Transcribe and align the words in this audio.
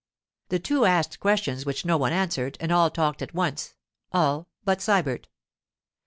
The 0.49 0.57
two 0.57 0.85
asked 0.85 1.19
questions 1.19 1.63
which 1.63 1.85
no 1.85 1.95
one 1.95 2.11
answered, 2.11 2.57
and 2.59 2.71
all 2.71 2.89
talked 2.89 3.21
at 3.21 3.35
once—all 3.35 4.47
but 4.63 4.79
Sybert. 4.79 5.27